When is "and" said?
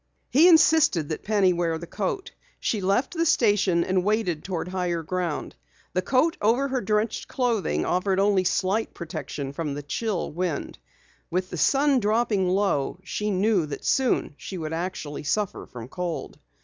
3.83-4.03